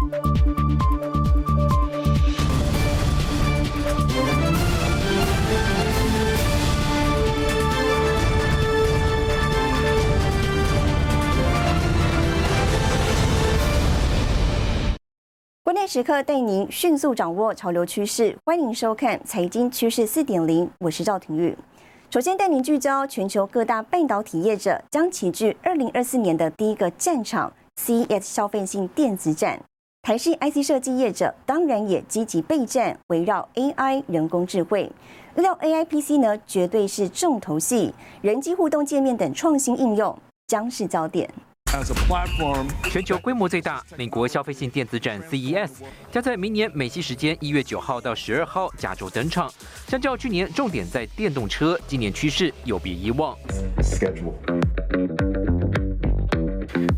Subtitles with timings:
[0.00, 0.10] 关
[15.76, 21.54] 键时刻带您迅速掌握潮流趋势，欢迎收看《财经趋势四点零》，我是赵廷玉。
[22.08, 29.60] 首先带您聚焦全球各大半导体业者将齐聚二零二四年的第一个战场 ——C S 消费性电子展。
[30.02, 34.90] 台系 IC 设计业者当然也积极备战，围绕 AI 人工智慧，
[35.36, 40.18] 预料 AI PC 呢绝对是重头戏，人机互动界面等创新应用
[40.48, 41.30] 将是焦点。
[42.90, 45.70] 全球规模最大美国消费性电子展 CES
[46.10, 49.48] 将在明年美西时间一月九号到十二号加州登场。
[49.86, 53.36] 相较去年重点在电动车，今年趋势有别以往。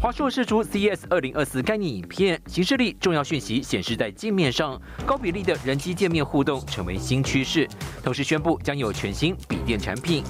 [0.02, 7.68] 华硕释出 CES 二零二四概念影片，形式力重要讯息显示在镜面上，高比例的人机界面互动成为新趋势。
[8.02, 10.24] 同时宣布将有全新笔电产品。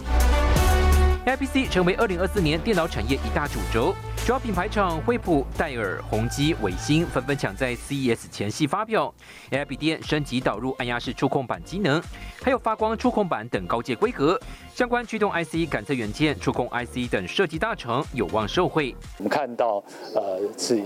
[1.25, 3.95] IPC 成为二零二四年电脑产业一大主轴，
[4.27, 9.15] 主要品牌厂惠普、戴尔、宏基、伟星纷纷抢在 CES 前夕发表
[9.53, 12.03] AI 笔电升级导入按压式触控板机能，
[12.43, 14.37] 还有发光触控板等高阶规格。
[14.75, 18.93] 相关驱动 IC、感测元件、触控 IC 等设计大成有望受惠。
[19.19, 19.81] 我们看到，
[20.17, 20.83] 呃，是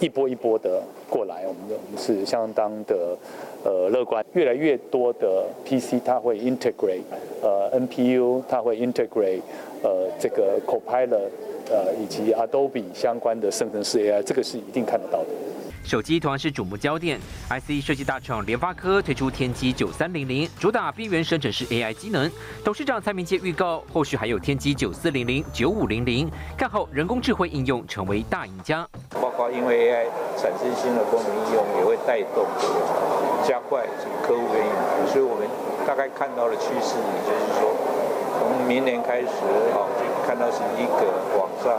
[0.00, 3.16] 一波一波的过来，我们我们是相当的。
[3.66, 7.00] 呃，乐观，越来越多的 PC 它会 integrate，
[7.40, 9.40] 呃，NPU 它会 integrate，
[9.82, 11.30] 呃，这个 Copilot，
[11.70, 15.28] 呃，以及 Adobe 相关的生成式 AI，这个是一定看得到的。
[15.84, 22.30] 手机同样是瞩目焦点，IC 设计大厂联发科推出天玑九三零零，主打边缘生成式 AI 机能。
[22.64, 28.88] 董事长蔡明介预告，后续还有天玑九四零零、九五零零，看好人工智慧应用成为大赢家。
[29.10, 30.06] 包括因为 AI
[30.40, 32.46] 产生新的功能应用，也会带动
[33.46, 33.84] 加快
[34.26, 35.46] 客户的应用，所以我们
[35.86, 37.76] 大概看到的趋势，也就是说，
[38.40, 39.28] 从明年开始，
[39.74, 41.76] 好就看到是一个往上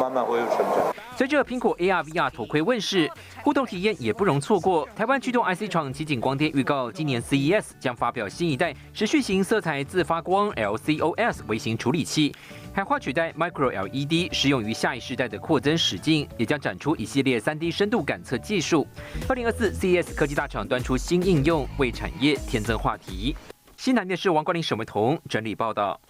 [0.00, 0.94] 慢慢恢复成长。
[1.16, 3.10] 随着苹果 AR VR 头盔问世，
[3.42, 4.88] 互动体验也不容错过。
[4.96, 12.34] 台湾驱动 IC 厂奇景光电预告，今年 CES 将发表新一代持续型色彩自发光 LCOS 微型处理器，
[12.72, 18.86] 海化取代 Micro LED，适用于下一世代的扩增使镜，也将展出一系列 3D 深度感测技术。
[19.28, 23.36] 2024 CES 科技大厂端出新应用，为产业添增话题。
[23.76, 26.00] 西南电视王冠林、沈维彤整理报道。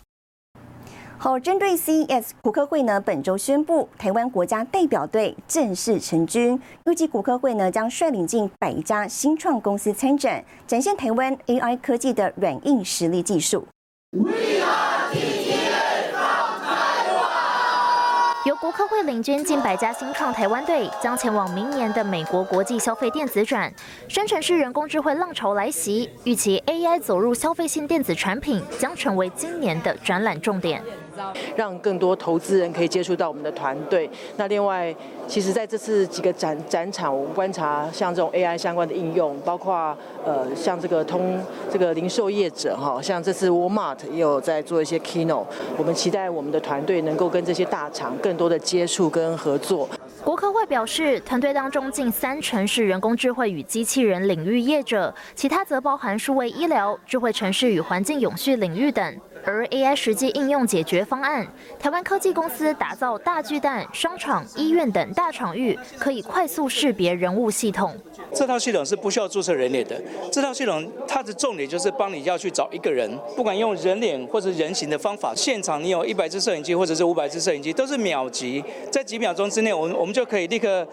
[1.22, 13.66] 好，针对 CES，股科会呢本周宣布，台湾国家代表队正式成军，预计股科会呢将率领近百家新创公司参展，展现台湾 AI 科技的软硬实力技术。
[18.47, 23.70] 由国科会领军近百家新创台湾队，将前往明年的美国国际消费电子展。
[24.09, 30.82] 生成式人工智慧浪潮来袭，预期 AI 走入消费性电子产品，将成为今年的展览重点。
[31.56, 34.08] 让更多投资人可以接触到我们的团队。
[34.36, 34.94] 那另外，
[35.26, 45.47] 其实在这次几个展展场，我们观察像这种 AI 相关的应用，包括呃像这个通这个零售业者哈，像这次 Walmart 也有在做一些 keynote。
[45.76, 49.88] 我们期待我们的团队能够跟这些大厂更多的接触跟合作。
[50.22, 59.16] 国科会表示，团队当中近三成是人工智慧与机器人领域业者，其他则包含数位医疗、智慧城市与环境永续领域等。
[59.45, 61.47] 而 AI 实际应用解决方案，
[61.78, 67.97] 台湾科技公司打造大巨蛋、商场、医院等大场域，可以快速识别人物系统。
[68.34, 70.01] 这套系统是不需要注册人脸的。
[70.31, 80.87] 这套系统它的重点就是帮你要去找一个人，不管用人脸或者人形的方法，现场你有一百只摄影机或者是五百只摄影机，都是秒级，在几秒钟之内，我们我们就可以立刻。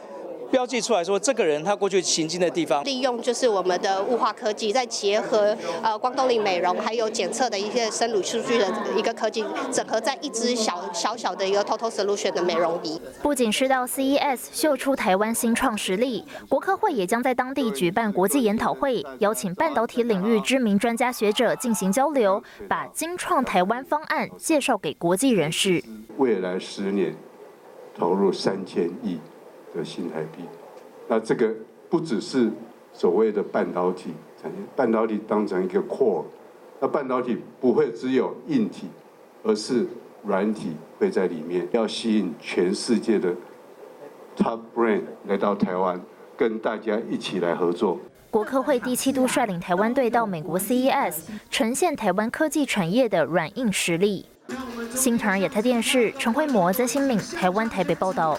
[0.52, 13.00] 标记出来说，这个人他过去行经的地方，利用就是我们的雾化科技，再结合呃光动力美容，还有检测的一些生乳数据的一个科技，整合在一支小小小的一个 Total Solution 的美容仪。
[13.22, 25.84] 不仅是到 CES 秀出台湾新创实力，国科会也将在当地举办国际研讨会，邀请半导体领域知名专家学者进行交流，把精创台湾方案介绍给国际人士。
[26.17, 27.16] 未来十年
[27.97, 29.20] 投入三千亿。
[29.75, 30.43] 的新台币，
[31.08, 31.53] 那这个
[31.90, 32.49] 不只是
[32.93, 34.11] 所谓的半导体
[34.41, 36.23] 产业，半导体当成一个 core，
[36.79, 38.87] 那半导体不会只有硬体，
[39.43, 39.85] 而是
[40.23, 43.34] 软体会在里面，要吸引全世界的
[44.35, 46.02] top brand 来到台湾，
[46.35, 47.99] 跟大家一起来合作。
[48.29, 51.19] 国科会第七度率领台湾队到美国 CES，
[51.49, 54.25] 呈现台湾科技产业的软硬实力。
[54.91, 58.37] 新唐人亚太电视陈慧模、曾新敏，台湾台北报道。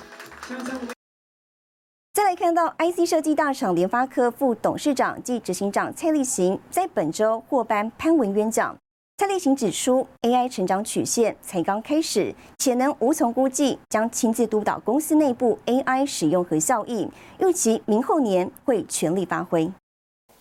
[2.18, 8.76] 再来看到 IC 设计大厂联发科副董事长暨执行长蔡立行在本周获颁潘文渊奖。
[9.18, 19.66] 蔡立行指出，AI 成长曲线才刚开始，潜能无从估计，将亲自督导公司内部 AI 使用和效益，预期明后年会全力发挥。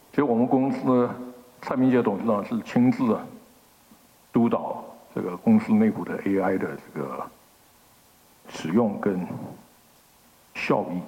[0.09, 1.07] 其实我们公司
[1.61, 3.15] 蔡明杰董事长是亲自
[4.33, 4.83] 督导
[5.13, 7.23] 这个公司内部的 AI 的这个
[8.49, 9.27] 使用跟
[10.55, 10.99] 效益。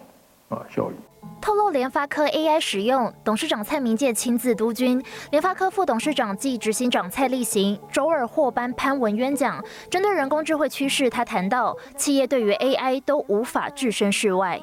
[0.49, 0.93] 啊，效益。
[1.41, 5.01] 透露联发科 AI 使用，董事长蔡明介亲自督军，
[5.31, 9.63] 联发科副董事长暨执行长蔡立行周二获颁潘文渊奖。
[9.89, 14.61] 针对人工智慧趋势，他谈到，企业对于 AI 都无法置身事外。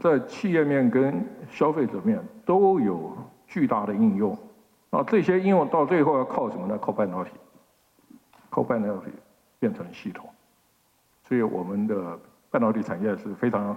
[0.00, 3.16] 在企业面跟消费者面都有
[3.46, 4.36] 巨大的应用，
[4.90, 6.78] 啊，这些应用到最后要靠什么呢？
[6.78, 7.30] 靠半导体，
[8.50, 9.10] 靠半导体
[9.58, 10.28] 变成系统。
[11.28, 12.18] 所以我们的
[12.50, 13.76] 半导体产业是非常。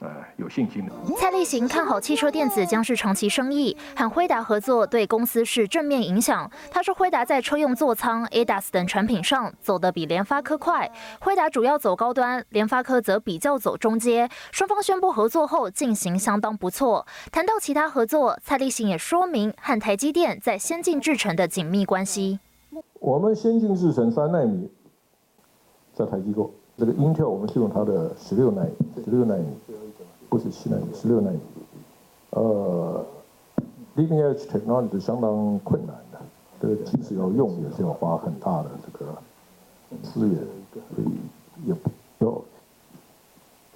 [0.00, 0.92] 呃，有信心的。
[1.16, 6.50] 蔡立行看好汽车电子将是长期生意，和辉达合作对公司是正面影响。
[6.70, 10.90] 他说，辉达在车用座舱、ADAS 等产品上走得比联发科快，
[11.20, 14.28] 辉达主要走高端，联发科则比较走中阶。
[14.52, 17.06] 双方宣布合作后，进行相当不错。
[17.32, 22.40] 谈到其他合作，蔡立行也说明和台积电在先进制程的紧密关系。
[23.00, 24.70] 我们先进制程三纳米
[25.94, 26.52] 在台积构。
[26.76, 28.70] 这个 Intel 我们是用它的十六纳米，
[29.04, 29.46] 十六纳米，
[30.28, 31.38] 不是七纳米，十六纳米。
[32.30, 33.04] 呃
[33.96, 36.18] ，leading edge technology 是相当困难的，
[36.60, 39.14] 这个即使要用，也是要花很大的这个
[40.02, 40.36] 资源，
[40.96, 41.88] 所以也不
[42.18, 42.42] 要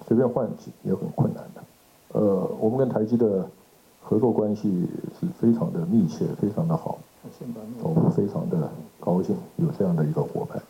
[0.05, 1.63] 随便换机也很困难的。
[2.19, 3.47] 呃，我们跟台积的
[4.01, 4.85] 合作关系
[5.17, 6.97] 是非常的密切，非常的好，
[7.81, 8.69] 我们非常的
[8.99, 10.61] 高兴有这样的一个伙伴。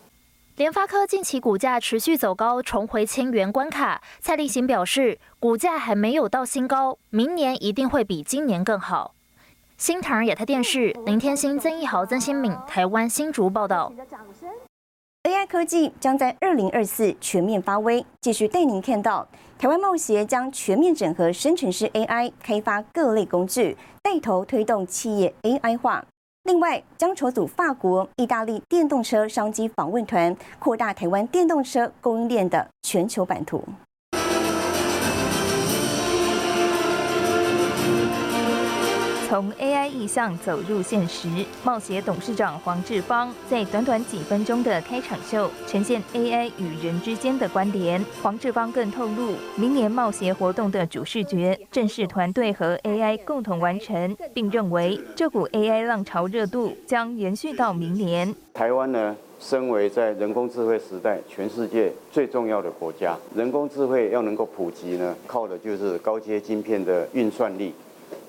[0.60, 4.02] 联发科近期股价持续走高，重回千元关卡。
[4.20, 9.16] 蔡立行表示，股价还没有到新高，明年一定会比今年更好。
[9.78, 13.94] 新唐亚太电视林天星、曾义豪、曾新敏，台湾新竹报道。
[15.24, 19.26] AI 科技将在二零二四全面发威，继续带您看到
[19.58, 26.04] 台湾贸协将全面整合生成式 AI，开发各类工具，带头推动企业 AI 化。
[26.50, 33.64] 另外，将筹组法国、意大利电动车商机访问团，扩大台湾电动车供应链的全球版图。
[39.30, 41.30] 从 AI 意向走入现实，
[41.64, 48.04] 冒协董事长黄志芳在短短几分钟的开场秀呈现 AI 与人之间的关联。
[48.24, 58.34] 黄志芳更透露，明年冒协活动的主视觉正是团队和 AI 共同完成，并认为这股 AI 浪潮热度将延续到明年。
[58.52, 67.72] 台湾呢，身为在人工智慧时代全世界最重要的国家，人工智慧要能够普及呢，靠的就是高阶晶片的运算力。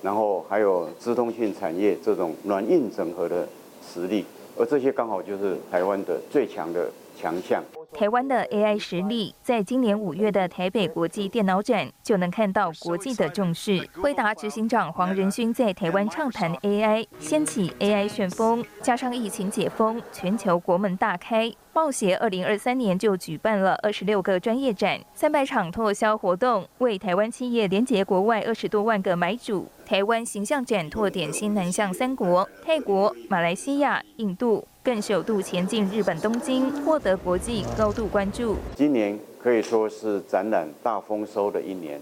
[0.01, 3.47] 然后还有资通讯产业这种软硬整合的
[3.85, 4.25] 实力，
[4.57, 7.63] 而这些刚好就是台湾的最强的强项。
[8.01, 13.87] 台湾的 AI 实力，在今年五月的台北国际电脑展就能看到国际的重视。
[14.01, 21.53] 辉达执行长黄仁勋在台湾畅谈 AI，掀起 AI 旋风，加上疫情解封，全球国门大开。
[21.73, 29.67] 报协二零二三年就举办了二十六个专业展、三百场拓销活动，为台湾企业连接国外二十多万个买主。
[29.85, 38.55] 台湾形象展拓点新南向三国：泰国、马来西亚、印度，更首度前进日本东京，获得国际高度关注。
[38.75, 42.01] 今年可以说是展览大丰收的一年，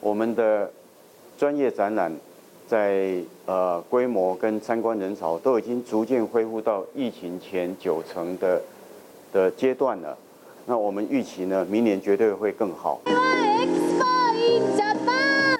[0.00, 0.70] 我们的
[1.36, 2.12] 专业展览
[2.68, 8.60] 在呃规模跟参观人潮都已经逐渐恢复到疫情前九成的。
[9.32, 10.18] 的阶段了，
[10.66, 13.00] 那我们预期呢，明年绝对会更好。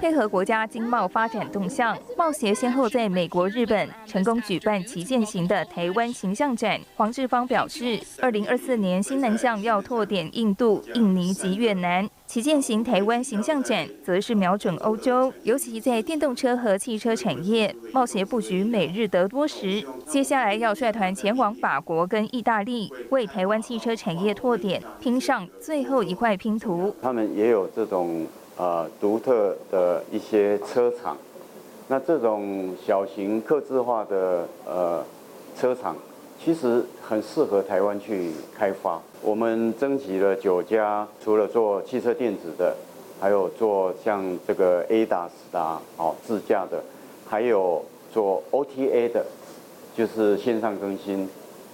[0.01, 6.81] 配合国家经贸发展动向，贸协先后在美国、日本成功举办旗舰型的台湾形象展。
[6.97, 12.09] 黄志芳表示，二零二四年新南向要拓点印度、印尼及越南。
[12.27, 26.95] 旗舰型台湾形象展则是瞄准欧洲，尤其在电动车和汽车产业，贸协布局美日得多时，接下来要率团前往法国跟意大利，为台湾汽车产业拓点，拼上最后一块拼图。
[27.03, 28.25] 他们也有这种
[28.61, 31.17] 呃独特的一些车厂，
[31.89, 35.03] 那这种小型客制化的呃
[35.59, 35.97] 车厂。
[36.43, 38.99] 其实很适合台湾去开发。
[39.21, 42.75] 我们征集了九家，除了做汽车电子的，
[43.21, 45.61] 还有做像这个 ADAS 的
[45.99, 46.83] 哦自驾的，
[47.29, 49.27] 还有做 OTA 的，
[49.95, 51.29] 就是线上更新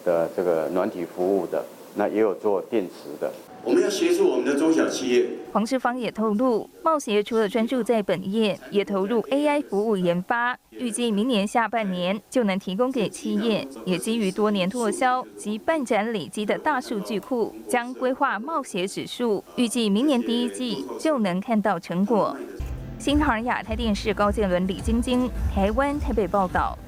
[0.05, 1.64] 的这个软体服务的，
[1.95, 3.33] 那也有做电池的。
[3.66, 5.26] 我们要协助我们的中小企业。
[5.52, 13.66] 黄世芳也透露，茂协除了专注在本业，也投入 AI 服务研发，预计明年下半年就能提供给企业。
[13.85, 22.37] 也基于多年拓销及办展累积的大数据库，将规划茂协指数，预计明年第一季就能看到成果。
[23.00, 26.78] 新唐亚太电视高建伦、李晶晶，台湾台北报道。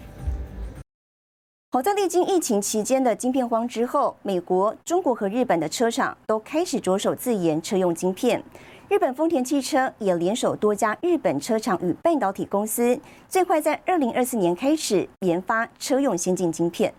[1.70, 8.42] 好在历经疫情期间的晶片荒之后，美国、中国和日本的车厂都开始着手自研车用晶片。
[8.88, 12.98] 日本丰田汽车也联手多家日本车厂与半导体公司，
[13.28, 16.94] 最快在二零二四年开始研发车用先进晶片。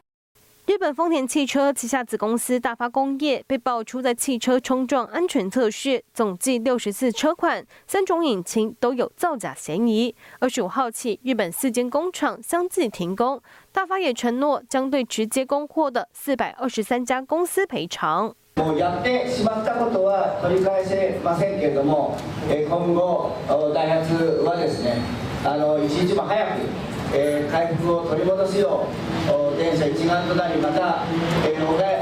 [0.69, 10.15] 日本丰田汽车旗下子公司大发工业被爆出在汽车冲撞安全测试，总计六十四车款、三种引擎都有造假嫌疑。
[10.41, 13.43] 二十五号起，日本四间工厂相继停工，
[13.73, 18.35] 大发也承诺将对直接供货的四百二十三家公司赔偿。
[18.57, 22.17] もうやってしまったことは取り返せませんけれども、
[22.49, 23.33] 今後
[23.75, 24.97] ダイハツはですね、
[25.45, 26.88] あの一日も早く。
[27.14, 28.88] え回復を取り戻すよ
[29.28, 31.06] う電車一丸となりまた
[31.46, 31.58] え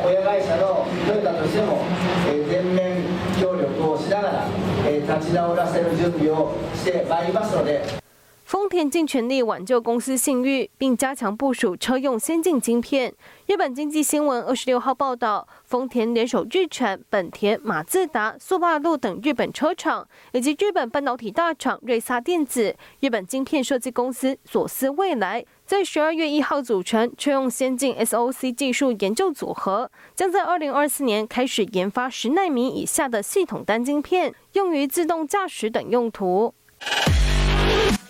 [0.06, 1.86] 親会社のトヨタとしても
[2.28, 3.04] え全面
[3.40, 4.48] 協力をしながら
[4.86, 8.07] え立ち直らせる準備をしてまいりますので。
[8.48, 13.14] 丰田尽全力挽救公司信誉，并加强部署车用先进晶片。
[13.46, 36.54] 日本经济新闻二十六号报道，丰田联手日产、本田、马自达、速霸陆等日本车厂，以及日本半导体大厂瑞萨电子、日本晶片设计公司索斯未来，在十二月一号组成车用先进 SOC 技术研究组合，将在二零二四年开始研发十纳米以下的系统单晶片，用于自动驾驶等用途。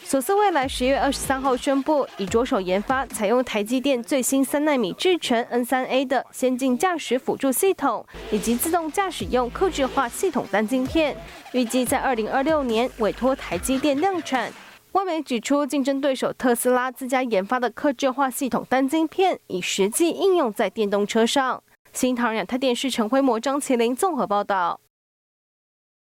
[0.09, 11.13] 索斯未来十月二十三号宣布，已着手研发采用台积电最新三纳米制程 N 三 A 的先进驾驶辅助系统，以及自动驾驶用客制化系统单晶片，
[11.51, 14.49] 预计在二零二六年委托台积电量产。
[14.93, 21.61] 外媒指出，竞争对手特斯拉自家研发的客制化系统单晶片，已实际应用在电动车上。
[21.91, 24.79] 新唐人台电视陈辉模、张麒麟综合报道。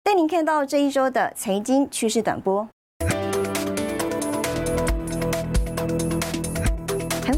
[0.04, 2.68] 带您看到这一周的财经趋势短波。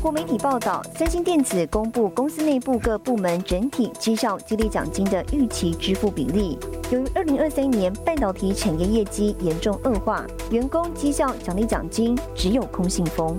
[0.00, 6.58] 国媒体报道，三星电子公布公司内部各部门整体绩效激励奖金的预期支付比例。
[6.90, 13.36] 由于二零二三年半导体产业业绩严重恶化，员工绩效奖励奖金只有空信封。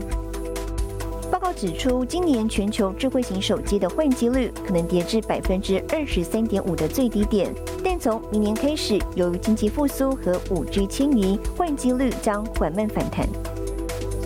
[1.31, 7.51] 报告指出，今年全球智慧型手机的换机率可能跌至百分之二十三点五的最低点，
[7.83, 13.27] 但从明年开始，由于经济复苏和五 G 迁移，换机率将缓慢反弹。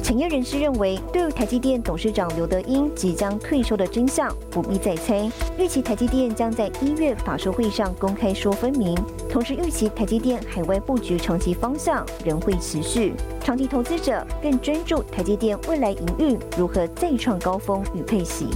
[0.05, 8.95] 产业人士认为，对于台积电董事长刘德英即将退休的真相不必再猜，预期台积电将在一月法说会上公开说分明。
[9.27, 18.49] 同时，预期台积电海外布局长期方向仍会持续，长期投资者更专注台积电未来营运如何再创高峰与配息。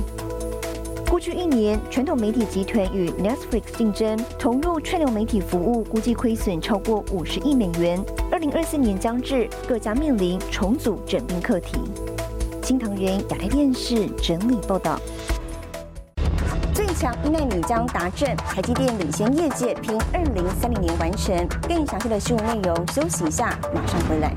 [1.09, 7.99] 过去一年，传统媒体集团与 Netflix 竞争，投入串流媒体服务，估计亏损超过五十亿美元。
[8.39, 11.77] 二零二四年将至，各家面临重组整并课题。
[12.63, 14.97] 新唐人亚太电视整理报道。
[16.73, 21.35] 最强一纳米将达阵，台积电领先业界，拼二零三零年完成。
[21.67, 24.33] 更详细的新闻内容，休息一下，马上回来。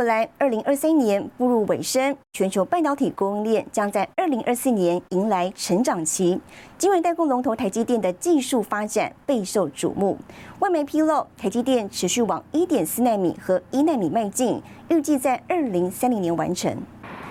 [0.00, 6.40] 未来，二零二三年步入尾声，全球半导体供应链将在二零二四年迎来成长期。
[6.78, 10.16] 晶圆代工龙头台积电的技术发展备受瞩目。
[10.60, 16.74] 外媒披露，台积电持续往一点四纳米和一纳米迈进，预计在二零三零年完成。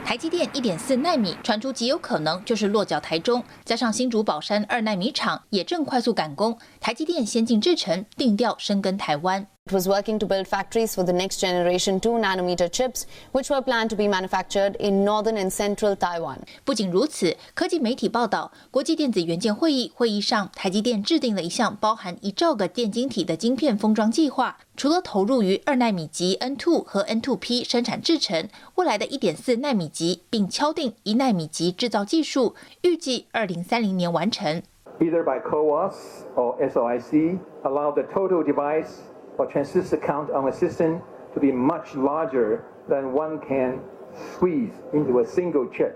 [0.05, 9.47] 台积电一点四纳米传出极有可能就是落脚台中，加上新竹宝山二纳米厂也正快速赶工，台积电先进制程定调深耕台湾。
[9.69, 13.91] It was working to build factories for the next generation 2 nanometer chips, which were planned
[13.91, 16.39] to be manufactured in northern and central Taiwan.
[16.65, 24.57] 不仅如此，科技媒体报道，国际电子元件会议会议上，台积电制定了一项包含一兆个电晶体的晶片封装计划。
[24.75, 34.63] 除了投入于二纳米级 N2 和 N2P 生产制程，未来的一点四纳米级，并敲定一纳米级制造技术，预计二零三零年完成。
[34.99, 35.93] Either by CoWoS
[36.35, 39.07] or SOIC, allow the total device
[39.39, 40.99] or transistor count on a system
[41.33, 43.79] to be much larger than one can
[44.13, 45.93] squeeze into a single chip.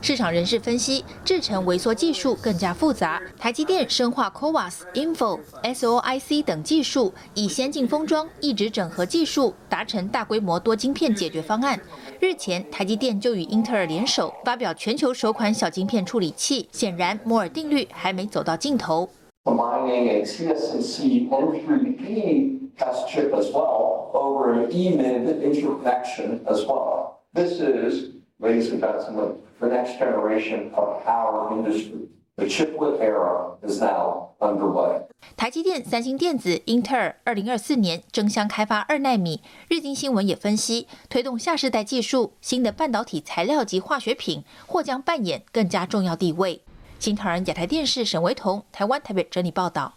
[0.00, 11.78] 市场人士分析，制程微缩技术更加复杂，台积电深化 CoWoS、Info、SOIC 等技术，以先进封装、一直整合技术达成大规模多晶片解决方案。
[12.20, 19.08] 日前，台积电就与英特尔联手发表全球首款小晶片处理器，显然摩尔定律还没走到尽头。
[19.44, 27.20] Combining a TSMC N3P test chip as well over an EMIB interconnection as well.
[27.32, 32.08] This is, ladies and gentlemen, the next generation of our industry.
[32.36, 35.02] The chiplet era is now underway.
[35.36, 39.40] 台积电、三星电子、英特尔，二零二四年争相开发二纳米。
[39.68, 46.62] 日经新闻也分析，推动下世代技术，新的半导体材料及化学品或将扮演更加重要地位。
[46.98, 49.94] 新唐人亚太电视沈维彤，台湾台北整理报道。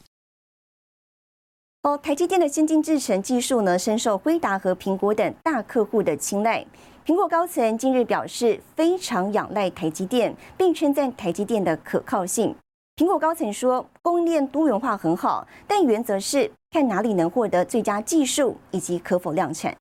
[1.87, 6.65] 哦，台积电的先进制程技术呢，深受辉达和苹果等大客户的青睐。
[7.05, 12.53] 苹果高层近日表示，非常仰赖台积电，并称赞台积电的可靠性。
[12.97, 19.73] 苹果高层说，供应链多元化很好，但原则是看哪里能获得最佳技术以及可否量产。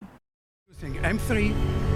[0.80, 1.50] M3、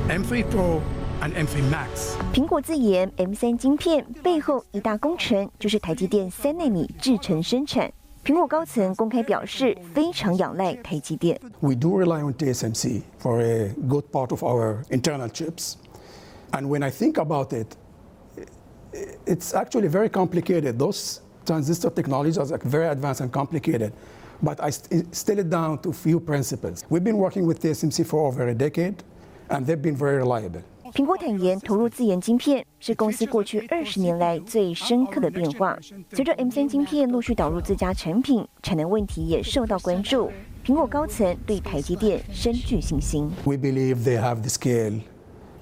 [0.09, 0.81] M3 Pro
[1.23, 2.17] and M3 Max。
[2.35, 7.93] 苹果自研 M3 晶片背后一大功臣就是台积电三纳米制程生产。
[8.30, 11.40] 苹果高层公开表示，非常仰赖台积电。
[11.60, 15.76] We do rely on TSMC for a good part of our internal chips,
[16.52, 17.68] and when I think about it,
[19.28, 20.80] it's actually very complicated.
[20.80, 23.92] Those transistor technologies are very advanced and complicated,
[24.42, 26.84] but I still it down to few principles.
[26.90, 29.04] We've been working with TSMC for over a decade,
[29.50, 30.62] and they've been very reliable.
[30.93, 35.79] 苹果坦言，投入自研晶片是公司过去二十年来最深刻的变化。
[36.13, 40.31] 随着 M3 晶片陆续导入自家产品，产能问题也受到关注。
[40.65, 43.31] 苹果高层对台积电深具信心。
[43.45, 45.01] We believe they have the scale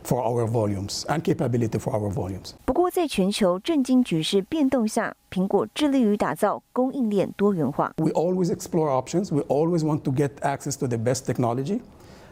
[0.02, 2.52] for our volumes and capability for our volumes.
[2.64, 7.92] 不过，在全球震惊局势变动下，苹果致力于打造供应链多元化。
[7.98, 9.34] We always explore options.
[9.34, 11.80] We always want to get access to the best technology.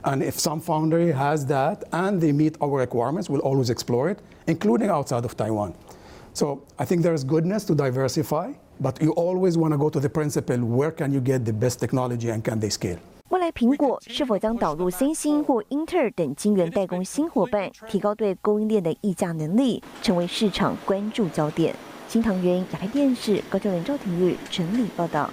[0.03, 4.19] And if some foundry has that and they meet our requirements, we'll always explore it,
[4.47, 5.73] including outside of Taiwan.
[6.33, 9.99] So I think there is goodness to diversify, but you always want to go to
[9.99, 12.97] the principle where can you get the best technology and can they scale?
[13.29, 21.75] 未来苹果是否将导入三星或英特尔等晶圆代工新伙伴，提高对供应链的议价能力，成为市场关注焦点。
[22.09, 25.29] 新唐人亚太电视高教人赵廷玉整理报道。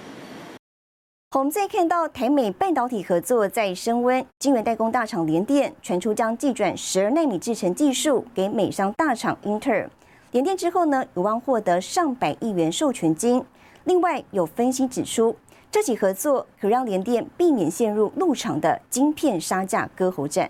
[1.34, 9.90] 我们再看到台美半导体合作在升温，晶圆代工大厂联电传出将寄转十二纳米制程技术给美商大厂英特尔。
[10.30, 13.44] 联电之后呢，有望获得上百亿元授权金。
[13.82, 15.34] 另外有分析指出，
[15.72, 20.48] 这起合作可让联电避免陷入入场的晶片杀价割喉战。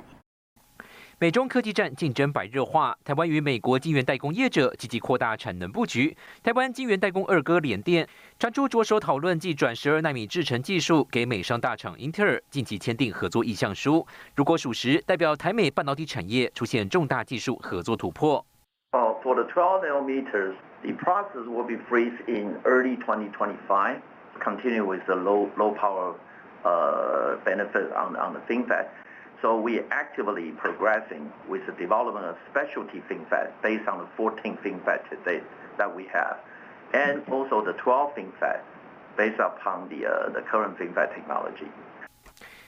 [1.24, 6.14] 美中科技战竞争白热化，台湾与美国晶圆代工业者积极扩大产能布局。
[6.42, 8.06] 台湾晶圆代工二哥联电
[8.38, 14.06] 传出着手讨论寄转十二纳米制程技术给美商大厂英特尔，近期签订合作意向书。
[14.36, 18.44] 如果属实，代表台美半导体产业出现重大技术合作突破。
[18.92, 23.96] Uh, for the 12 nanometers, the process will be freeze in early 2025.
[24.44, 26.16] Continue with the low low power
[26.64, 28.84] uh, benefit on on the FinFET.
[29.42, 35.10] So we actively progressing with the development of specialty FinFET based on the 14 FinFET
[35.10, 35.42] today
[35.76, 36.38] that we have,
[36.92, 38.60] and also the 12 FinFET
[39.16, 41.68] based upon the uh, the current FinFET technology.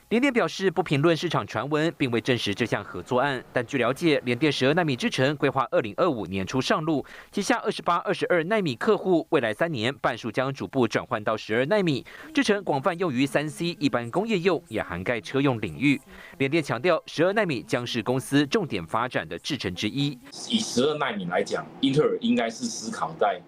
[0.08, 3.44] 联电表示不评论市场传闻，并未证实这项合作案。
[3.52, 16.00] 但据了解，联电十二纳米制程规划二零二五年初上路，旗下二十八、二十二纳米客户未来三年半数将逐步转换到十二纳米制程，广泛用于三 C 一般工业用，也涵盖车用领域。
[16.38, 20.16] 联电强调，十二纳米将是公司重点发展的制程之一。
[20.48, 23.40] 以十二纳米来讲，英特尔应该是思考在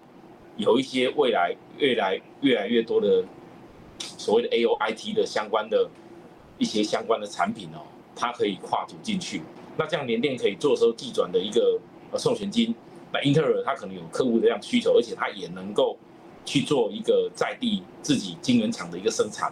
[0.57, 3.23] 有一些未来越来越来越多的
[3.97, 5.89] 所谓的 A O I T 的相关的。
[6.59, 7.81] 一些相关的产品哦，
[8.15, 9.41] 它可以跨足进去，
[9.75, 11.79] 那这样联电可以做收计转的一个
[12.11, 12.75] 呃授权金，
[13.11, 15.97] 那英特尔它可能有客户的这样需求，而且它也能够
[16.45, 19.51] 去做一个在地自己晶圆厂的一个生产。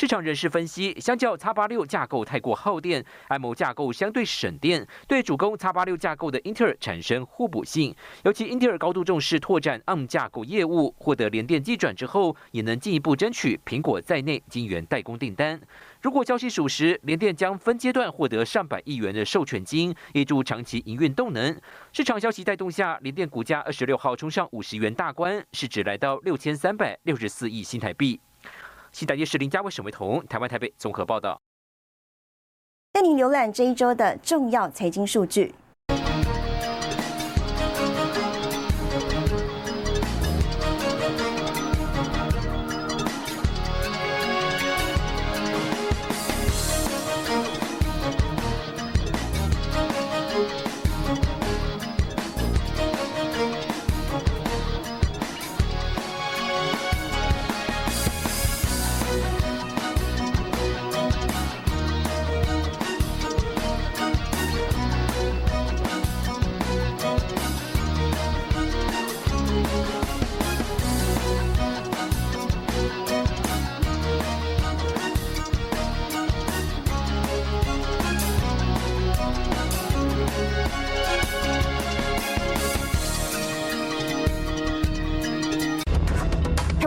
[0.00, 7.92] 市场人士分析，相较 X 八六架构太过耗电，M 架构相对省电，对主攻 X 八六架构的英特尔产生互补性。
[8.22, 15.60] 尤其英特尔高度重视拓展 ARM 架构业务，获得联电机转之后，也能进一步争取苹果在内晶圆代工订单。
[16.00, 21.60] 如果消息属实，联电将分阶段获得上百亿元的授权金，挹注长期营运动能。
[21.92, 28.20] 市场消息带动下，联电股价二十六号冲上五十元大关，市值来到六千三百六十四亿新台币。
[28.92, 31.40] 西台电视林家伟、沈维彤，台湾台北综合报道。
[32.92, 35.52] 带您浏览这一周的重要财经数据。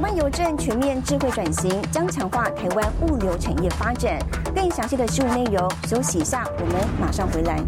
[0.01, 4.17] 湾邮政全面智慧转型，将强化台湾物流产业发展。
[4.55, 7.61] 更详细的新闻内容，休息一下，我们马上回来。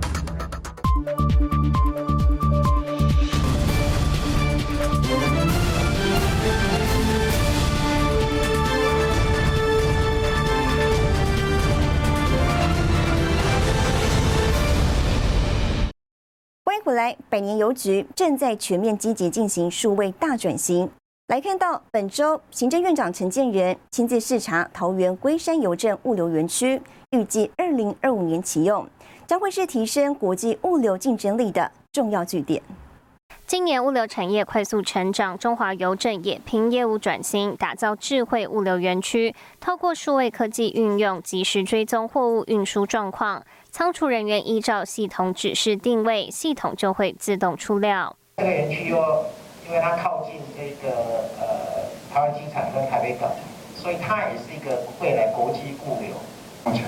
[16.66, 20.90] 欢迎回来，百年邮局正在全面积极进行数位大转型。
[21.34, 28.88] 来看到本周，行政院长陈建仁亲自视察桃园龟山邮政物流园区，预计二零二五年启用，
[29.26, 32.62] 将会是提升国际物流竞争力的重要据点。
[33.48, 43.44] 今年物流产业快速成长，中华邮政也凭业务转型，打造智慧物流园区，透过数位科技运用，及时追踪货物运输状况。
[43.72, 48.16] 仓储人员依照系统指示定位，系统就会自动出料。
[48.38, 49.26] 这个园区又
[49.68, 53.30] 因为它靠近这个呃台湾机场跟台北港，
[53.76, 56.16] 所以它也是一个未来国际物流。
[56.66, 56.84] 目前，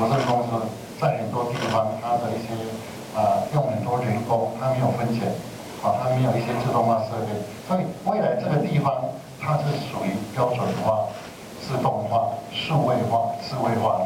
[0.00, 0.66] 邮政公司
[1.00, 2.52] 在很多地方，它的一些
[3.16, 5.28] 呃用很多人工，它没有分拣，
[5.82, 7.32] 啊，它没有一些自动化设备，
[7.66, 9.04] 所以未来这个地方
[9.40, 11.08] 它是属于标准化、
[11.60, 14.02] 自动化、数位化、智慧化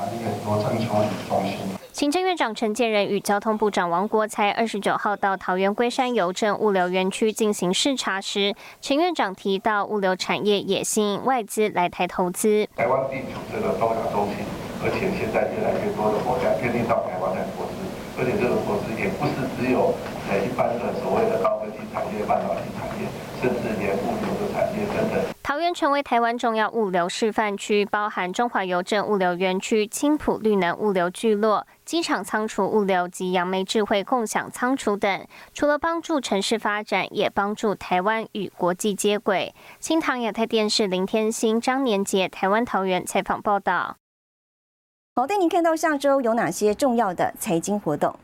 [0.00, 1.75] 啊一个邮政处理中心。
[1.96, 12.68] 行政院长陈建仁与交通部长王国才二十九号到桃园龟山邮政物流园区进行视察时，陈院长提到，物流产业也吸引外资来台投资。
[12.76, 14.44] 台湾地处这个东亚中心，
[14.84, 17.80] 而且现在越来越多的国家决定到台湾来投资，
[18.20, 19.96] 而且这个投资也不是只有
[20.28, 20.92] 呃一般的
[21.40, 23.08] 高科技产业、半导体产业，
[23.40, 25.16] 甚至连物流的产业等等。
[25.42, 35.26] 桃园成为台湾重要物流示范区，包含中华邮政物流园区、青浦绿能物流聚落、机场仓储物流及杨梅智慧共享仓储等。
[35.52, 39.52] 除了帮助城市发展，也帮助台湾与国际接轨。
[39.80, 43.96] 新唐亚太电视林天星、张年杰，台湾桃园采访报道。
[45.16, 48.16] 好，带您看到下周有哪些重要的财经活动。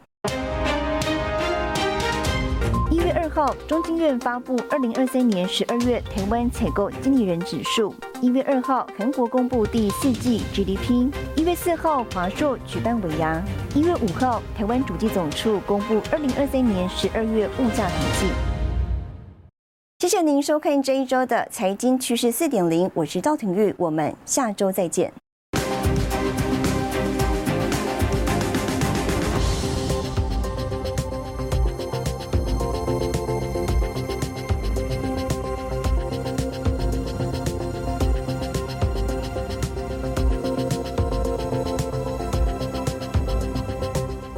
[3.32, 7.94] 号，中经院发布二零二三年十二月台湾采购经理人指数。
[8.20, 11.10] 一月二号，韩国公布第四季 GDP。
[11.34, 13.42] 一月四号，华硕举办尾牙。
[13.74, 18.26] 一月五号，台湾主机总处公布二零二三年十二月物价统计。
[19.98, 25.10] 谢谢您收看这一周的财经趋势四点零，我是赵廷玉，我们下周再见。